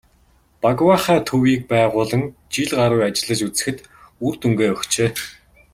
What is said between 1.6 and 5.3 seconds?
байгуулан жил гаруй ажиллаж үзэхэд үр дүнгээ өгчээ.